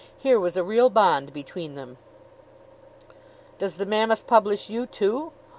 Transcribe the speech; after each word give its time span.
Here 0.17 0.39
was 0.39 0.57
a 0.57 0.63
real 0.63 0.89
bond 0.89 1.31
between 1.31 1.75
them. 1.75 1.99
"Does 3.59 3.75
the 3.75 3.85
Mammoth 3.85 4.25
publish 4.25 4.67
you, 4.67 4.87
too? 4.87 5.31